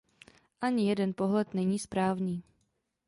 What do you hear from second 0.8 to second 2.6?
jeden pohled není správný.